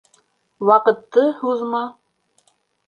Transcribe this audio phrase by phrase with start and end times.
[0.69, 1.85] Ваҡытты һуҙма.